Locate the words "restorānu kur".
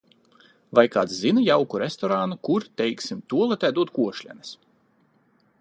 1.83-2.67